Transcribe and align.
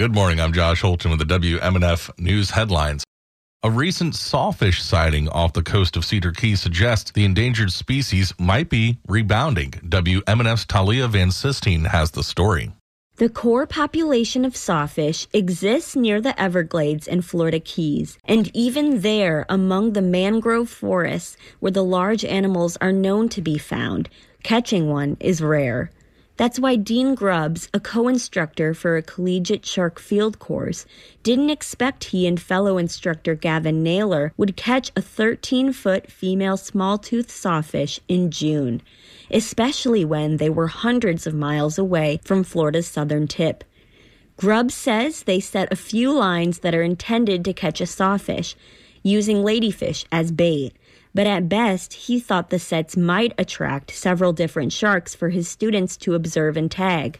Good 0.00 0.14
morning. 0.14 0.40
I'm 0.40 0.54
Josh 0.54 0.80
Holton 0.80 1.10
with 1.10 1.20
the 1.20 1.38
WMNF 1.38 2.18
News 2.18 2.48
headlines. 2.48 3.04
A 3.62 3.70
recent 3.70 4.14
sawfish 4.14 4.82
sighting 4.82 5.28
off 5.28 5.52
the 5.52 5.62
coast 5.62 5.94
of 5.94 6.06
Cedar 6.06 6.32
Key 6.32 6.56
suggests 6.56 7.10
the 7.10 7.26
endangered 7.26 7.70
species 7.70 8.32
might 8.38 8.70
be 8.70 8.96
rebounding. 9.06 9.72
WMNF's 9.72 10.64
Talia 10.64 11.06
Van 11.06 11.30
Sistine 11.30 11.84
has 11.84 12.12
the 12.12 12.22
story. 12.22 12.72
The 13.16 13.28
core 13.28 13.66
population 13.66 14.46
of 14.46 14.56
sawfish 14.56 15.28
exists 15.34 15.94
near 15.94 16.18
the 16.22 16.40
Everglades 16.40 17.06
and 17.06 17.22
Florida 17.22 17.60
Keys, 17.60 18.16
and 18.24 18.50
even 18.56 19.02
there, 19.02 19.44
among 19.50 19.92
the 19.92 20.00
mangrove 20.00 20.70
forests 20.70 21.36
where 21.58 21.72
the 21.72 21.84
large 21.84 22.24
animals 22.24 22.78
are 22.80 22.90
known 22.90 23.28
to 23.28 23.42
be 23.42 23.58
found, 23.58 24.08
catching 24.42 24.88
one 24.88 25.18
is 25.20 25.42
rare. 25.42 25.90
That's 26.40 26.58
why 26.58 26.76
Dean 26.76 27.14
Grubbs, 27.14 27.68
a 27.74 27.80
co 27.80 28.08
instructor 28.08 28.72
for 28.72 28.96
a 28.96 29.02
collegiate 29.02 29.66
shark 29.66 29.98
field 30.00 30.38
course, 30.38 30.86
didn't 31.22 31.50
expect 31.50 32.04
he 32.04 32.26
and 32.26 32.40
fellow 32.40 32.78
instructor 32.78 33.34
Gavin 33.34 33.82
Naylor 33.82 34.32
would 34.38 34.56
catch 34.56 34.90
a 34.96 35.02
13 35.02 35.74
foot 35.74 36.10
female 36.10 36.56
small-toothed 36.56 37.30
sawfish 37.30 38.00
in 38.08 38.30
June, 38.30 38.80
especially 39.30 40.02
when 40.02 40.38
they 40.38 40.48
were 40.48 40.68
hundreds 40.68 41.26
of 41.26 41.34
miles 41.34 41.76
away 41.76 42.20
from 42.24 42.42
Florida's 42.42 42.86
southern 42.86 43.28
tip. 43.28 43.62
Grubbs 44.38 44.72
says 44.72 45.24
they 45.24 45.40
set 45.40 45.70
a 45.70 45.76
few 45.76 46.10
lines 46.10 46.60
that 46.60 46.74
are 46.74 46.82
intended 46.82 47.44
to 47.44 47.52
catch 47.52 47.82
a 47.82 47.86
sawfish, 47.86 48.56
using 49.02 49.44
ladyfish 49.44 50.06
as 50.10 50.32
bait 50.32 50.72
but 51.14 51.26
at 51.26 51.48
best, 51.48 51.92
he 51.92 52.20
thought 52.20 52.50
the 52.50 52.58
sets 52.58 52.96
might 52.96 53.32
attract 53.38 53.90
several 53.90 54.32
different 54.32 54.72
sharks 54.72 55.14
for 55.14 55.30
his 55.30 55.48
students 55.48 55.96
to 55.98 56.14
observe 56.14 56.56
and 56.56 56.70
tag. 56.70 57.18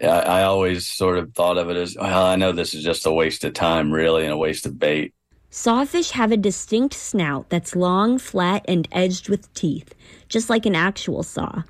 I, 0.00 0.06
I, 0.06 0.42
always 0.44 0.86
sort 0.86 1.18
of 1.18 1.34
thought 1.34 1.58
of 1.58 1.68
it 1.68 1.76
as, 1.76 1.96
well, 2.00 2.24
I 2.24 2.36
know 2.36 2.52
this 2.52 2.72
is 2.72 2.82
just 2.82 3.06
a 3.06 3.12
waste 3.12 3.44
of 3.44 3.52
time, 3.52 3.92
really, 3.92 4.24
and 4.24 4.32
a 4.32 4.38
waste 4.38 4.64
of 4.64 4.78
bait. 4.78 5.12
Sawfish 5.50 6.12
have 6.12 6.32
a 6.32 6.36
distinct 6.38 6.94
snout 6.94 7.50
that's 7.50 7.76
long, 7.76 8.18
flat, 8.18 8.64
and 8.66 8.88
edged 8.90 9.28
with 9.28 9.52
teeth, 9.52 9.94
just 10.28 10.48
like 10.48 10.64
an 10.64 10.74
actual 10.74 11.22
saw. 11.22 11.62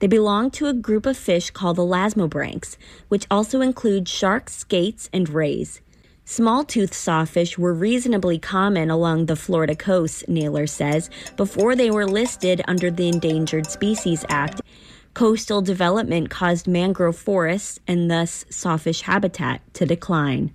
They 0.00 0.06
belong 0.06 0.50
to 0.52 0.66
a 0.66 0.74
group 0.74 1.06
of 1.06 1.16
fish 1.16 1.50
called 1.50 1.76
the 1.76 1.82
elasmobranchs, 1.82 2.76
which 3.08 3.26
also 3.30 3.60
include 3.62 4.08
sharks, 4.08 4.56
skates, 4.56 5.08
and 5.14 5.28
rays. 5.30 5.80
Small-toothed 6.32 6.94
sawfish 6.94 7.58
were 7.58 7.74
reasonably 7.74 8.38
common 8.38 8.88
along 8.88 9.26
the 9.26 9.36
Florida 9.36 9.76
coast, 9.76 10.26
Naylor 10.30 10.66
says, 10.66 11.10
before 11.36 11.76
they 11.76 11.90
were 11.90 12.06
listed 12.06 12.62
under 12.66 12.90
the 12.90 13.06
Endangered 13.06 13.66
Species 13.66 14.24
Act. 14.30 14.62
Coastal 15.12 15.60
development 15.60 16.30
caused 16.30 16.66
mangrove 16.66 17.18
forests 17.18 17.80
and 17.86 18.10
thus 18.10 18.46
sawfish 18.48 19.02
habitat 19.02 19.60
to 19.74 19.84
decline. 19.84 20.54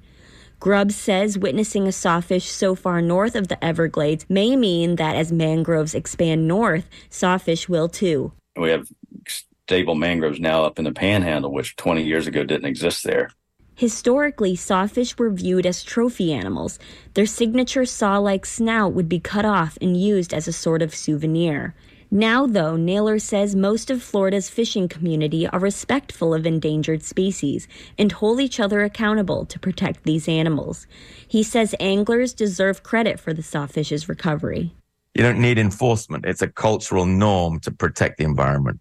Grubbs 0.59 0.95
says 0.95 1.37
witnessing 1.37 1.87
a 1.87 1.91
sawfish 1.91 2.45
so 2.49 2.73
far 2.73 2.99
north 2.99 3.35
of 3.35 3.47
the 3.47 3.63
Everglades 3.63 4.25
may 4.27 4.55
mean 4.55 4.95
that 4.95 5.15
as 5.15 5.31
mangroves 5.31 5.93
expand 5.93 6.47
north, 6.47 6.89
sawfish 7.11 7.69
will 7.69 7.87
too. 7.87 8.31
We 8.55 8.71
have 8.71 8.89
stable 9.27 9.93
mangroves 9.93 10.39
now 10.39 10.63
up 10.63 10.79
in 10.79 10.85
the 10.85 10.91
panhandle, 10.91 11.53
which 11.53 11.75
20 11.75 12.01
years 12.01 12.25
ago 12.25 12.43
didn't 12.43 12.65
exist 12.65 13.03
there. 13.03 13.29
Historically, 13.77 14.55
sawfish 14.55 15.15
were 15.19 15.29
viewed 15.29 15.63
as 15.63 15.83
trophy 15.83 16.33
animals. 16.33 16.79
Their 17.13 17.27
signature 17.27 17.85
saw 17.85 18.17
like 18.17 18.43
snout 18.43 18.93
would 18.93 19.07
be 19.07 19.19
cut 19.19 19.45
off 19.45 19.77
and 19.79 19.95
used 19.95 20.33
as 20.33 20.47
a 20.47 20.51
sort 20.51 20.81
of 20.81 20.95
souvenir. 20.95 21.75
Now, 22.09 22.47
though, 22.47 22.75
Naylor 22.75 23.19
says 23.19 23.55
most 23.55 23.91
of 23.91 24.01
Florida's 24.01 24.49
fishing 24.49 24.87
community 24.87 25.45
are 25.45 25.59
respectful 25.59 26.33
of 26.33 26.47
endangered 26.47 27.03
species 27.03 27.67
and 27.99 28.11
hold 28.11 28.41
each 28.41 28.59
other 28.59 28.81
accountable 28.81 29.45
to 29.45 29.59
protect 29.59 30.05
these 30.05 30.27
animals. 30.27 30.87
He 31.27 31.43
says 31.43 31.75
anglers 31.79 32.33
deserve 32.33 32.81
credit 32.81 33.19
for 33.19 33.31
the 33.31 33.43
sawfish's 33.43 34.09
recovery. 34.09 34.73
You 35.13 35.21
don't 35.21 35.39
need 35.39 35.59
enforcement, 35.59 36.25
it's 36.25 36.41
a 36.41 36.47
cultural 36.47 37.05
norm 37.05 37.59
to 37.59 37.69
protect 37.69 38.17
the 38.17 38.23
environment. 38.23 38.79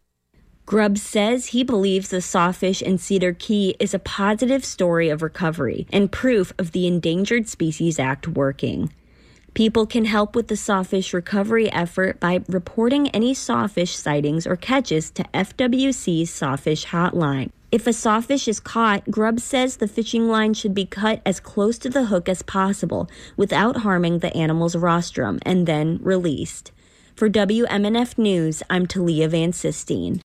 Grubbs 0.66 1.00
says 1.00 1.46
he 1.46 1.62
believes 1.62 2.08
the 2.08 2.20
sawfish 2.20 2.82
in 2.82 2.98
Cedar 2.98 3.32
Key 3.32 3.76
is 3.78 3.94
a 3.94 4.00
positive 4.00 4.64
story 4.64 5.08
of 5.08 5.22
recovery 5.22 5.86
and 5.92 6.10
proof 6.10 6.52
of 6.58 6.72
the 6.72 6.88
Endangered 6.88 7.48
Species 7.48 8.00
Act 8.00 8.26
working. 8.26 8.92
People 9.54 9.86
can 9.86 10.06
help 10.06 10.34
with 10.34 10.48
the 10.48 10.56
sawfish 10.56 11.14
recovery 11.14 11.70
effort 11.70 12.18
by 12.18 12.42
reporting 12.48 13.08
any 13.10 13.32
sawfish 13.32 13.94
sightings 13.94 14.44
or 14.44 14.56
catches 14.56 15.08
to 15.12 15.22
FWC's 15.32 16.30
Sawfish 16.30 16.86
Hotline. 16.86 17.52
If 17.70 17.86
a 17.86 17.92
sawfish 17.92 18.48
is 18.48 18.58
caught, 18.58 19.08
Grubbs 19.08 19.44
says 19.44 19.76
the 19.76 19.86
fishing 19.86 20.26
line 20.26 20.52
should 20.52 20.74
be 20.74 20.84
cut 20.84 21.22
as 21.24 21.38
close 21.38 21.78
to 21.78 21.88
the 21.88 22.06
hook 22.06 22.28
as 22.28 22.42
possible 22.42 23.08
without 23.36 23.78
harming 23.78 24.18
the 24.18 24.36
animal's 24.36 24.74
rostrum 24.74 25.38
and 25.42 25.68
then 25.68 26.00
released. 26.02 26.72
For 27.14 27.30
WMNF 27.30 28.18
News, 28.18 28.64
I'm 28.68 28.88
Talia 28.88 29.28
Van 29.28 29.52
Sistine. 29.52 30.20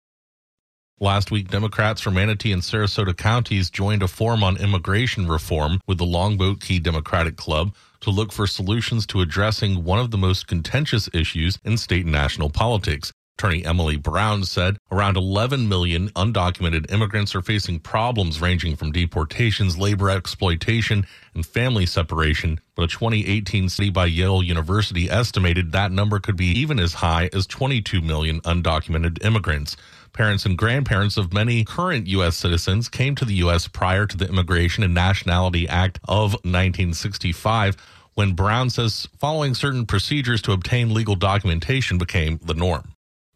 Last 1.02 1.32
week, 1.32 1.50
Democrats 1.50 2.00
from 2.00 2.14
Manatee 2.14 2.52
and 2.52 2.62
Sarasota 2.62 3.18
counties 3.18 3.72
joined 3.72 4.04
a 4.04 4.08
forum 4.08 4.44
on 4.44 4.58
immigration 4.58 5.28
reform 5.28 5.82
with 5.88 5.98
the 5.98 6.06
Longboat 6.06 6.62
Key 6.62 6.78
Democratic 6.78 7.38
Club 7.38 7.74
to 8.02 8.12
look 8.12 8.32
for 8.32 8.46
solutions 8.46 9.08
to 9.08 9.22
addressing 9.22 9.84
one 9.84 9.98
of 9.98 10.12
the 10.12 10.20
most 10.20 10.46
contentious 10.46 11.10
issues 11.12 11.58
in 11.66 11.80
state 11.80 12.04
and 12.04 12.12
national 12.12 12.52
politics. 12.52 13.12
Attorney 13.42 13.66
Emily 13.66 13.98
Brown 13.98 14.44
said 14.44 14.78
around 14.92 15.18
11 15.18 15.68
million 15.68 16.10
undocumented 16.10 16.92
immigrants 16.92 17.34
are 17.34 17.42
facing 17.42 17.80
problems 17.80 18.40
ranging 18.40 18.76
from 18.76 18.92
deportations, 18.92 19.80
labor 19.80 20.12
exploitation, 20.12 21.08
and 21.34 21.44
family 21.44 21.88
separation. 21.88 22.60
But 22.76 22.84
a 22.84 22.88
2018 22.88 23.70
study 23.70 23.90
by 23.90 24.06
Yale 24.06 24.44
University 24.44 25.10
estimated 25.10 25.72
that 25.72 25.92
number 25.92 26.20
could 26.20 26.38
be 26.38 26.52
even 26.52 26.78
as 26.78 26.94
high 26.94 27.32
as 27.34 27.48
22 27.48 28.04
million 28.04 28.42
undocumented 28.42 29.26
immigrants. 29.26 29.76
Parents 30.14 30.46
and 30.46 30.56
grandparents 30.56 31.18
of 31.18 31.34
many 31.34 31.64
current 31.64 32.06
U.S. 32.06 32.38
citizens 32.38 32.90
came 32.90 33.16
to 33.16 33.26
the 33.26 33.34
U.S. 33.46 33.68
prior 33.68 34.06
to 34.06 34.18
the 34.18 34.30
Immigration 34.30 34.84
and 34.84 34.94
Nationality 34.94 35.68
Act 35.68 35.98
of 36.08 36.34
1965 36.44 37.76
when 38.14 38.34
Brown 38.34 38.70
says 38.70 39.08
following 39.18 39.56
certain 39.56 39.88
procedures 39.88 40.44
to 40.44 40.52
obtain 40.52 40.94
legal 40.94 41.16
documentation 41.16 41.98
became 41.98 42.40
the 42.44 42.54
norm. 42.54 42.94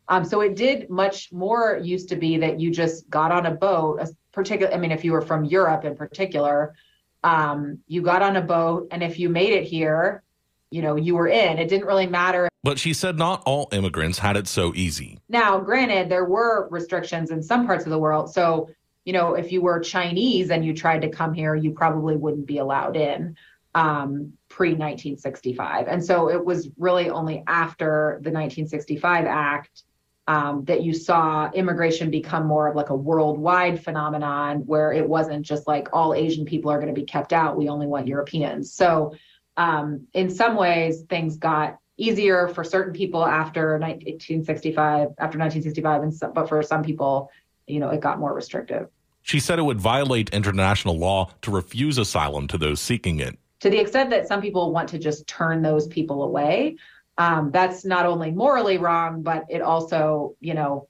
Um, 0.07 0.23
so 0.23 0.41
it 0.41 0.55
did 0.55 0.89
much 0.89 1.31
more 1.31 1.79
used 1.81 2.09
to 2.09 2.15
be 2.15 2.37
that 2.37 2.59
you 2.59 2.71
just 2.71 3.09
got 3.09 3.31
on 3.31 3.45
a 3.45 3.51
boat, 3.51 4.01
particular. 4.31 4.71
I 4.71 4.77
mean, 4.77 4.91
if 4.91 5.03
you 5.03 5.11
were 5.11 5.21
from 5.21 5.45
Europe 5.45 5.85
in 5.85 5.95
particular, 5.95 6.75
um, 7.23 7.79
you 7.87 8.01
got 8.01 8.21
on 8.21 8.35
a 8.35 8.41
boat, 8.41 8.87
and 8.91 9.01
if 9.01 9.17
you 9.17 9.29
made 9.29 9.53
it 9.53 9.63
here, 9.63 10.21
you 10.69 10.81
know, 10.81 10.95
you 10.95 11.15
were 11.15 11.27
in. 11.27 11.57
It 11.57 11.69
didn't 11.69 11.87
really 11.87 12.07
matter. 12.07 12.47
But 12.63 12.77
she 12.79 12.93
said 12.93 13.17
not 13.17 13.41
all 13.45 13.69
immigrants 13.71 14.19
had 14.19 14.37
it 14.37 14.47
so 14.47 14.73
easy. 14.75 15.19
Now, 15.29 15.59
granted, 15.59 16.09
there 16.09 16.25
were 16.25 16.67
restrictions 16.69 17.31
in 17.31 17.41
some 17.41 17.65
parts 17.65 17.85
of 17.85 17.91
the 17.91 17.99
world. 17.99 18.33
So, 18.33 18.69
you 19.05 19.13
know, 19.13 19.35
if 19.35 19.51
you 19.51 19.61
were 19.61 19.79
Chinese 19.79 20.49
and 20.49 20.65
you 20.65 20.73
tried 20.73 21.01
to 21.03 21.09
come 21.09 21.33
here, 21.33 21.55
you 21.55 21.71
probably 21.71 22.15
wouldn't 22.15 22.45
be 22.45 22.57
allowed 22.57 22.95
in 22.95 23.35
um, 23.75 24.33
pre 24.49 24.69
1965. 24.69 25.87
And 25.87 26.03
so 26.03 26.29
it 26.29 26.43
was 26.43 26.69
really 26.77 27.09
only 27.09 27.43
after 27.47 28.19
the 28.21 28.31
1965 28.31 29.25
Act 29.25 29.83
um, 30.27 30.65
that 30.65 30.83
you 30.83 30.93
saw 30.93 31.51
immigration 31.51 32.09
become 32.09 32.45
more 32.47 32.67
of 32.67 32.75
like 32.75 32.89
a 32.89 32.95
worldwide 32.95 33.83
phenomenon 33.83 34.65
where 34.65 34.91
it 34.91 35.07
wasn't 35.07 35.45
just 35.45 35.67
like 35.67 35.89
all 35.93 36.13
Asian 36.13 36.45
people 36.45 36.71
are 36.71 36.79
going 36.79 36.93
to 36.93 36.99
be 36.99 37.05
kept 37.05 37.31
out. 37.31 37.55
We 37.55 37.69
only 37.69 37.85
want 37.85 38.07
Europeans. 38.07 38.73
So, 38.73 39.13
um, 39.57 40.07
in 40.13 40.29
some 40.29 40.55
ways, 40.55 41.03
things 41.03 41.37
got 41.37 41.77
easier 41.97 42.47
for 42.49 42.63
certain 42.63 42.93
people 42.93 43.25
after 43.25 43.73
1965, 43.79 45.09
after 45.17 45.37
1965, 45.37 46.03
and 46.03 46.13
some, 46.13 46.33
but 46.33 46.49
for 46.49 46.61
some 46.61 46.83
people, 46.83 47.29
you 47.67 47.79
know, 47.79 47.89
it 47.89 48.01
got 48.01 48.19
more 48.19 48.33
restrictive. 48.33 48.89
She 49.21 49.39
said 49.39 49.57
it 49.57 49.63
would 49.63 49.79
violate 49.79 50.29
international 50.31 50.97
law 50.97 51.31
to 51.43 51.51
refuse 51.51 51.97
asylum 51.97 52.47
to 52.49 52.57
those 52.57 52.81
seeking 52.81 53.19
it. 53.19 53.37
To 53.61 53.69
the 53.69 53.79
extent 53.79 54.09
that 54.09 54.27
some 54.27 54.41
people 54.41 54.71
want 54.71 54.89
to 54.89 54.99
just 54.99 55.25
turn 55.27 55.61
those 55.61 55.87
people 55.87 56.23
away, 56.23 56.75
um, 57.17 57.51
that's 57.51 57.85
not 57.85 58.05
only 58.05 58.31
morally 58.31 58.77
wrong, 58.77 59.21
but 59.21 59.45
it 59.49 59.61
also, 59.61 60.35
you 60.39 60.53
know, 60.53 60.87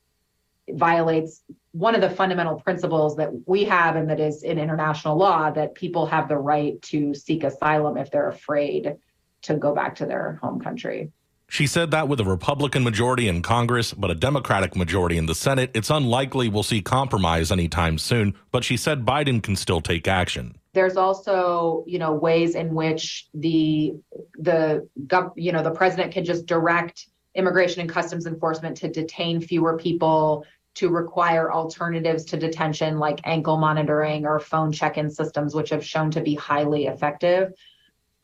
violates 0.69 1.44
one 1.72 1.94
of 1.94 2.01
the 2.01 2.10
fundamental 2.10 2.60
principles 2.60 3.18
that 3.18 3.30
we 3.45 3.66
have 3.66 3.95
and 3.95 4.10
that 4.10 4.19
is 4.19 4.44
in 4.44 4.57
international 4.57 5.18
law 5.18 5.51
that 5.51 5.75
people 5.75 6.06
have 6.06 6.27
the 6.27 6.38
right 6.38 6.81
to 6.81 7.13
seek 7.13 7.44
asylum 7.44 7.98
if 7.98 8.10
they're 8.10 8.30
afraid 8.30 8.95
to 9.44 9.56
go 9.56 9.75
back 9.75 9.95
to 9.95 10.06
their 10.06 10.39
home 10.42 10.60
country. 10.60 11.12
She 11.48 11.68
said 11.68 11.92
that 11.92 12.07
with 12.07 12.19
a 12.19 12.24
Republican 12.24 12.83
majority 12.83 13.28
in 13.28 13.44
Congress, 13.44 13.94
but 13.94 14.10
a 14.10 14.16
Democratic 14.16 14.75
majority 14.75 15.18
in 15.18 15.28
the 15.28 15.36
Senate, 15.36 15.69
it's 15.75 15.92
unlikely 15.92 16.50
we'll 16.50 16.63
see 16.63 16.81
compromise 16.81 17.51
anytime 17.51 18.00
soon. 18.00 18.33
But 18.51 18.63
she 18.63 18.78
said 18.78 19.06
Biden 19.06 19.44
can 19.44 19.56
still 19.56 19.81
take 19.81 20.07
action. 20.07 20.56
There's 20.75 20.98
also, 20.98 21.83
you 21.88 21.98
know, 21.98 22.13
ways 22.13 22.54
in 22.54 22.75
which 22.75 23.27
the 23.33 23.94
the 24.38 24.88
you 25.36 25.51
know 25.51 25.63
the 25.63 25.72
president 25.72 26.13
can 26.13 26.25
just 26.25 26.45
direct 26.45 27.07
immigration 27.33 27.81
and 27.81 27.89
customs 27.89 28.27
enforcement 28.27 28.77
to 28.77 28.89
detain 28.89 29.42
fewer 29.42 29.77
people 29.77 30.45
to 30.75 30.89
require 30.89 31.51
alternatives 31.51 32.25
to 32.25 32.38
detention 32.38 33.00
like 33.00 33.22
ankle 33.24 33.57
monitoring 33.57 34.25
or 34.25 34.39
phone 34.39 34.72
check 34.72 34.98
in 34.98 35.10
systems, 35.10 35.56
which 35.56 35.69
have 35.69 35.83
shown 35.83 36.12
to 36.12 36.22
be 36.22 36.36
highly 36.36 36.88
effective. 36.88 37.54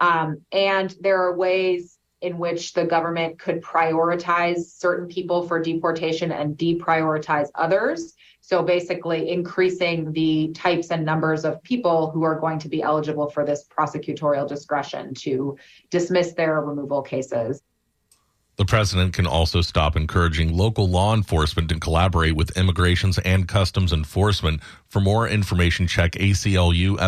Um, 0.01 0.41
and 0.51 0.93
there 0.99 1.21
are 1.21 1.37
ways 1.37 1.97
in 2.21 2.37
which 2.37 2.73
the 2.73 2.85
government 2.85 3.39
could 3.39 3.61
prioritize 3.61 4.59
certain 4.59 5.07
people 5.07 5.47
for 5.47 5.61
deportation 5.61 6.31
and 6.31 6.57
deprioritize 6.57 7.49
others. 7.55 8.13
So 8.41 8.63
basically, 8.63 9.29
increasing 9.29 10.11
the 10.13 10.51
types 10.53 10.91
and 10.91 11.05
numbers 11.05 11.45
of 11.45 11.61
people 11.63 12.11
who 12.11 12.23
are 12.23 12.39
going 12.39 12.59
to 12.59 12.69
be 12.69 12.81
eligible 12.81 13.29
for 13.29 13.45
this 13.45 13.67
prosecutorial 13.67 14.47
discretion 14.47 15.13
to 15.15 15.57
dismiss 15.89 16.33
their 16.33 16.61
removal 16.61 17.01
cases. 17.01 17.61
The 18.57 18.65
president 18.65 19.13
can 19.13 19.25
also 19.25 19.61
stop 19.61 19.95
encouraging 19.95 20.53
local 20.55 20.87
law 20.87 21.15
enforcement 21.15 21.69
to 21.69 21.79
collaborate 21.79 22.35
with 22.35 22.55
immigrations 22.57 23.17
and 23.19 23.47
customs 23.47 23.93
enforcement. 23.93 24.61
For 24.89 24.99
more 24.99 25.27
information, 25.27 25.87
check 25.87 26.11
aclufl.org. 26.11 27.01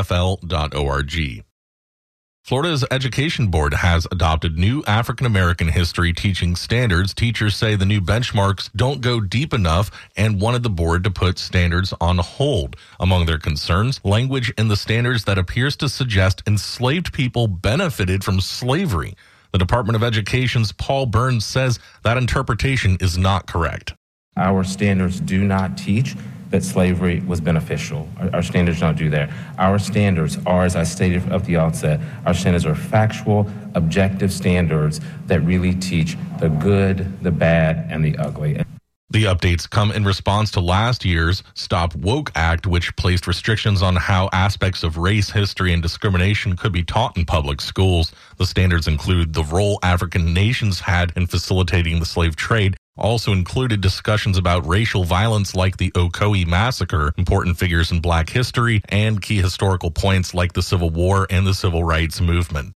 Florida's 2.43 2.83
Education 2.91 3.47
Board 3.47 3.73
has 3.73 4.05
adopted 4.11 4.57
new 4.57 4.83
African 4.85 5.25
American 5.25 5.69
history 5.69 6.11
teaching 6.11 6.57
standards. 6.57 7.13
Teachers 7.13 7.55
say 7.55 7.77
the 7.77 7.85
new 7.85 8.01
benchmarks 8.01 8.69
don't 8.75 8.99
go 8.99 9.21
deep 9.21 9.53
enough 9.53 9.89
and 10.17 10.41
wanted 10.41 10.61
the 10.61 10.69
board 10.69 11.05
to 11.05 11.09
put 11.09 11.39
standards 11.39 11.93
on 12.01 12.17
hold. 12.17 12.75
Among 12.99 13.27
their 13.27 13.39
concerns, 13.39 14.01
language 14.03 14.51
in 14.57 14.67
the 14.67 14.75
standards 14.75 15.23
that 15.23 15.37
appears 15.37 15.77
to 15.77 15.87
suggest 15.87 16.43
enslaved 16.45 17.13
people 17.13 17.47
benefited 17.47 18.25
from 18.25 18.41
slavery. 18.41 19.15
The 19.53 19.57
Department 19.57 19.95
of 19.95 20.03
Education's 20.03 20.73
Paul 20.73 21.05
Burns 21.05 21.45
says 21.45 21.79
that 22.03 22.17
interpretation 22.17 22.97
is 22.99 23.17
not 23.17 23.47
correct. 23.47 23.93
Our 24.35 24.65
standards 24.65 25.21
do 25.21 25.45
not 25.45 25.77
teach 25.77 26.17
that 26.53 26.63
slavery 26.63 27.19
was 27.21 27.41
beneficial. 27.41 28.07
Our, 28.19 28.35
our, 28.35 28.43
standards 28.43 28.79
don't 28.79 28.95
do 28.95 29.09
that. 29.09 29.31
Our 29.57 29.79
standards 29.79 30.37
are, 30.45 30.63
as 30.65 30.75
I 30.75 30.83
stated 30.83 31.27
at 31.31 31.45
the 31.45 31.57
outset, 31.57 31.99
our 32.27 32.35
standards 32.35 32.67
are 32.67 32.75
factual, 32.75 33.49
objective 33.73 34.31
standards 34.31 35.01
that 35.25 35.39
really 35.39 35.73
teach 35.73 36.15
the 36.39 36.49
good, 36.49 37.23
the 37.23 37.31
bad, 37.31 37.87
and 37.89 38.05
the 38.05 38.15
ugly. 38.19 38.61
The 39.09 39.23
updates 39.23 39.67
come 39.67 39.91
in 39.91 40.05
response 40.05 40.51
to 40.51 40.59
last 40.59 41.03
year's 41.03 41.41
Stop 41.55 41.95
Woke 41.95 42.31
Act, 42.35 42.67
which 42.67 42.95
placed 42.97 43.25
restrictions 43.25 43.81
on 43.81 43.95
how 43.95 44.29
aspects 44.31 44.83
of 44.83 44.97
race, 44.97 45.31
history, 45.31 45.73
and 45.73 45.81
discrimination 45.81 46.55
could 46.55 46.71
be 46.71 46.83
taught 46.83 47.17
in 47.17 47.25
public 47.25 47.61
schools. 47.61 48.11
The 48.37 48.45
standards 48.45 48.87
include 48.87 49.33
the 49.33 49.43
role 49.43 49.79
African 49.81 50.35
nations 50.35 50.79
had 50.79 51.13
in 51.15 51.25
facilitating 51.25 51.99
the 51.99 52.05
slave 52.05 52.35
trade 52.35 52.77
also 52.97 53.31
included 53.31 53.81
discussions 53.81 54.37
about 54.37 54.67
racial 54.67 55.03
violence 55.03 55.55
like 55.55 55.77
the 55.77 55.91
Ocoee 55.91 56.47
Massacre, 56.47 57.13
important 57.17 57.57
figures 57.57 57.91
in 57.91 57.99
black 57.99 58.29
history, 58.29 58.81
and 58.89 59.21
key 59.21 59.41
historical 59.41 59.91
points 59.91 60.33
like 60.33 60.53
the 60.53 60.61
Civil 60.61 60.89
War 60.89 61.27
and 61.29 61.45
the 61.47 61.53
Civil 61.53 61.83
Rights 61.83 62.21
Movement. 62.21 62.73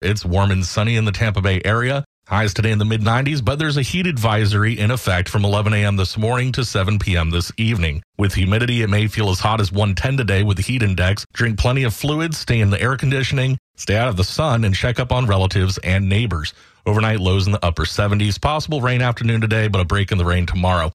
It's 0.00 0.24
warm 0.24 0.50
and 0.50 0.64
sunny 0.64 0.96
in 0.96 1.04
the 1.04 1.12
Tampa 1.12 1.40
Bay 1.40 1.62
area. 1.64 2.04
Highs 2.28 2.54
today 2.54 2.70
in 2.70 2.78
the 2.78 2.84
mid 2.84 3.02
90s, 3.02 3.44
but 3.44 3.58
there's 3.58 3.76
a 3.76 3.82
heat 3.82 4.06
advisory 4.06 4.78
in 4.78 4.90
effect 4.90 5.28
from 5.28 5.44
11 5.44 5.74
a.m. 5.74 5.96
this 5.96 6.16
morning 6.16 6.52
to 6.52 6.64
7 6.64 6.98
p.m. 6.98 7.30
this 7.30 7.52
evening. 7.56 8.02
With 8.16 8.34
humidity, 8.34 8.82
it 8.82 8.90
may 8.90 9.08
feel 9.08 9.28
as 9.30 9.40
hot 9.40 9.60
as 9.60 9.72
110 9.72 10.16
today 10.16 10.42
with 10.42 10.56
the 10.56 10.62
heat 10.62 10.82
index. 10.82 11.26
Drink 11.32 11.58
plenty 11.58 11.82
of 11.82 11.92
fluids, 11.92 12.38
stay 12.38 12.60
in 12.60 12.70
the 12.70 12.80
air 12.80 12.96
conditioning, 12.96 13.58
stay 13.76 13.96
out 13.96 14.08
of 14.08 14.16
the 14.16 14.24
sun, 14.24 14.64
and 14.64 14.74
check 14.74 15.00
up 15.00 15.12
on 15.12 15.26
relatives 15.26 15.78
and 15.78 16.08
neighbors. 16.08 16.54
Overnight 16.84 17.20
lows 17.20 17.46
in 17.46 17.52
the 17.52 17.64
upper 17.64 17.84
70s. 17.84 18.40
Possible 18.40 18.80
rain 18.80 19.02
afternoon 19.02 19.40
today, 19.40 19.68
but 19.68 19.80
a 19.80 19.84
break 19.84 20.12
in 20.12 20.18
the 20.18 20.24
rain 20.24 20.46
tomorrow. 20.46 20.92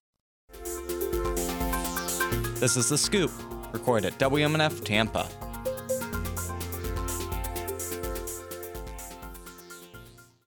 This 2.60 2.76
is 2.76 2.88
The 2.88 2.98
Scoop, 2.98 3.30
recorded 3.72 4.12
at 4.12 4.18
WMNF 4.18 4.84
Tampa. 4.84 5.28